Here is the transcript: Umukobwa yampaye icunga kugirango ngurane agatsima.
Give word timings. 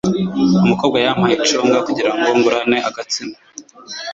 Umukobwa 0.65 0.97
yampaye 1.05 1.33
icunga 1.43 1.77
kugirango 1.87 2.27
ngurane 2.37 2.77
agatsima. 2.89 3.35